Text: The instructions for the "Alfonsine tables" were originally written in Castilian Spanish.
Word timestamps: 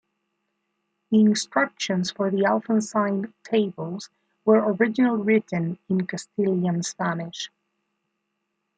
The 1.11 1.19
instructions 1.21 2.09
for 2.09 2.31
the 2.31 2.39
"Alfonsine 2.45 3.31
tables" 3.43 4.09
were 4.45 4.73
originally 4.73 5.21
written 5.21 5.77
in 5.89 6.07
Castilian 6.07 6.81
Spanish. 6.81 7.51